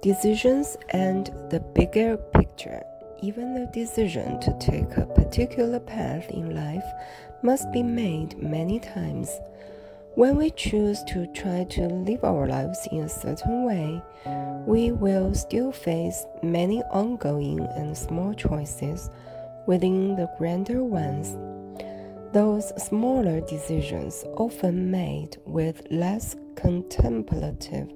Decisions 0.00 0.76
and 0.90 1.26
the 1.50 1.58
bigger 1.58 2.16
picture. 2.16 2.84
Even 3.20 3.52
the 3.52 3.66
decision 3.72 4.38
to 4.38 4.56
take 4.60 4.96
a 4.96 5.06
particular 5.06 5.80
path 5.80 6.30
in 6.30 6.54
life 6.54 6.84
must 7.42 7.72
be 7.72 7.82
made 7.82 8.40
many 8.40 8.78
times. 8.78 9.28
When 10.14 10.36
we 10.36 10.50
choose 10.50 11.02
to 11.08 11.26
try 11.34 11.64
to 11.70 11.88
live 11.88 12.22
our 12.22 12.46
lives 12.46 12.86
in 12.92 13.00
a 13.00 13.08
certain 13.08 13.64
way, 13.64 14.00
we 14.66 14.92
will 14.92 15.34
still 15.34 15.72
face 15.72 16.24
many 16.44 16.80
ongoing 16.92 17.58
and 17.58 17.98
small 17.98 18.34
choices 18.34 19.10
within 19.66 20.14
the 20.14 20.30
grander 20.38 20.84
ones. 20.84 21.36
Those 22.32 22.72
smaller 22.80 23.40
decisions, 23.40 24.24
often 24.36 24.92
made 24.92 25.38
with 25.44 25.82
less 25.90 26.36
contemplative 26.54 27.90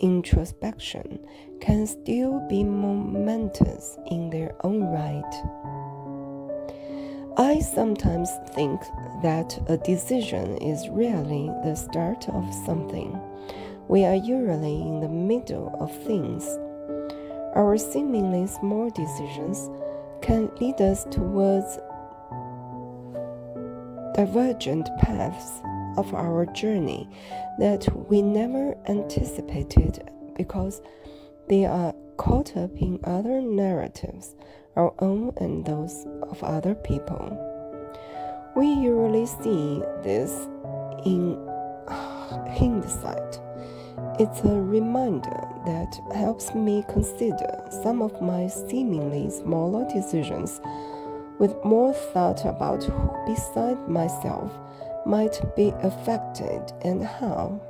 introspection 0.00 1.18
can 1.60 1.86
still 1.86 2.40
be 2.48 2.62
momentous 2.64 3.98
in 4.10 4.30
their 4.30 4.54
own 4.64 4.84
right. 4.84 5.32
I 7.38 7.60
sometimes 7.60 8.30
think 8.54 8.80
that 9.22 9.58
a 9.68 9.76
decision 9.76 10.56
is 10.58 10.88
really 10.88 11.50
the 11.64 11.74
start 11.74 12.28
of 12.30 12.54
something. 12.64 13.20
We 13.88 14.04
are 14.04 14.14
usually 14.14 14.80
in 14.80 15.00
the 15.00 15.08
middle 15.08 15.76
of 15.78 15.92
things. 16.04 16.44
Our 17.54 17.76
seemingly 17.76 18.46
small 18.46 18.90
decisions 18.90 19.70
can 20.22 20.50
lead 20.60 20.80
us 20.80 21.04
towards 21.10 21.78
divergent 24.14 24.88
paths 24.98 25.60
of 25.96 26.14
our 26.14 26.46
journey 26.46 27.08
that 27.58 27.86
we 28.08 28.22
never 28.22 28.76
anticipated 28.88 30.10
because 30.36 30.82
they 31.48 31.64
are 31.64 31.94
caught 32.16 32.56
up 32.56 32.70
in 32.76 32.98
other 33.04 33.40
narratives, 33.40 34.34
our 34.76 34.92
own 35.00 35.32
and 35.38 35.64
those 35.64 36.06
of 36.22 36.42
other 36.42 36.74
people. 36.74 37.42
We 38.56 38.68
usually 38.68 39.26
see 39.26 39.82
this 40.02 40.32
in 41.04 41.36
hindsight. 41.88 43.40
It's 44.18 44.40
a 44.40 44.60
reminder 44.60 45.48
that 45.66 45.98
helps 46.14 46.54
me 46.54 46.84
consider 46.88 47.64
some 47.82 48.02
of 48.02 48.20
my 48.20 48.46
seemingly 48.46 49.30
smaller 49.30 49.86
decisions 49.92 50.60
with 51.38 51.54
more 51.64 51.92
thought 51.92 52.44
about 52.44 52.82
who 52.84 53.10
beside 53.26 53.88
myself 53.88 54.52
might 55.06 55.40
be 55.54 55.72
affected 55.82 56.72
and 56.82 57.04
how. 57.04 57.60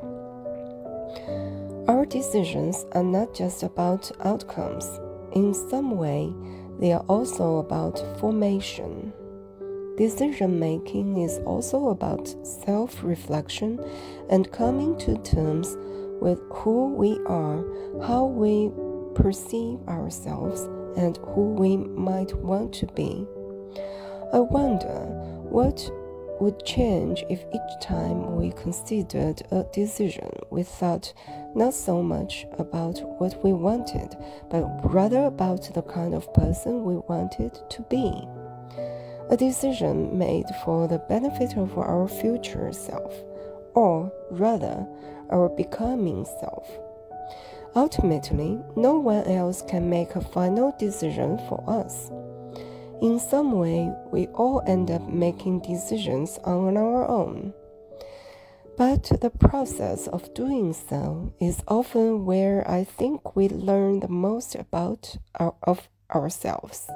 Our 1.89 2.07
decisions 2.07 2.85
are 2.93 3.05
not 3.05 3.35
just 3.35 3.63
about 3.63 4.11
outcomes. 4.25 4.89
In 5.33 5.55
some 5.55 5.97
way, 5.97 6.33
they 6.81 6.93
are 6.93 7.05
also 7.09 7.59
about 7.59 8.03
formation. 8.19 9.13
Decision 9.97 10.59
making 10.59 11.19
is 11.19 11.39
also 11.47 11.89
about 11.89 12.35
self 12.45 13.03
reflection 13.05 13.81
and 14.29 14.51
coming 14.53 14.99
to 14.99 15.17
terms 15.19 15.77
with 16.21 16.41
who 16.51 16.95
we 16.95 17.19
are, 17.27 17.65
how 18.07 18.25
we 18.25 18.71
perceive 19.15 19.79
ourselves, 19.89 20.63
and 20.97 21.19
who 21.19 21.53
we 21.55 21.77
might 21.77 22.35
want 22.35 22.73
to 22.75 22.87
be. 22.89 23.27
I 24.33 24.41
wonder 24.41 25.05
what 25.49 25.89
would 26.41 26.65
change 26.65 27.25
if 27.29 27.45
each 27.55 27.81
time 27.81 28.37
we 28.37 28.51
considered 28.53 29.43
a 29.51 29.65
decision 29.73 30.31
we 30.51 30.63
thought 30.63 31.13
not 31.55 31.73
so 31.75 32.03
much 32.03 32.47
about 32.59 32.99
what 33.21 33.43
we 33.43 33.53
wanted, 33.53 34.17
but 34.51 34.65
rather 34.93 35.25
about 35.25 35.73
the 35.75 35.83
kind 35.83 36.15
of 36.15 36.33
person 36.35 36.85
we 36.85 36.97
wanted 37.09 37.59
to 37.71 37.83
be. 37.83 38.27
A 39.31 39.37
decision 39.37 40.17
made 40.17 40.47
for 40.65 40.87
the 40.87 40.99
benefit 40.99 41.57
of 41.57 41.77
our 41.79 42.07
future 42.07 42.73
self, 42.73 43.15
or 43.75 44.13
rather, 44.31 44.87
our 45.31 45.49
becoming 45.49 46.25
self. 46.41 46.69
Ultimately, 47.75 48.59
no 48.77 48.99
one 48.99 49.25
else 49.25 49.63
can 49.63 49.91
make 49.91 50.15
a 50.15 50.21
final 50.21 50.75
decision 50.79 51.39
for 51.49 51.63
us. 51.67 52.11
In 53.03 53.19
some 53.19 53.53
way, 53.53 53.93
we 54.11 54.27
all 54.29 54.63
end 54.67 54.91
up 54.91 55.07
making 55.09 55.61
decisions 55.61 56.39
on 56.45 56.77
our 56.77 57.07
own. 57.09 57.53
But 58.77 59.05
the 59.21 59.31
process 59.31 60.07
of 60.07 60.33
doing 60.35 60.73
so 60.73 61.33
is 61.41 61.63
often 61.69 62.25
where 62.25 62.69
I 62.69 62.85
think 62.85 63.37
we 63.37 63.49
learn 63.49 64.01
the 64.01 64.09
most 64.09 64.55
about 64.55 65.17
our, 65.39 65.55
of 65.63 65.89
ourselves. 66.15 66.89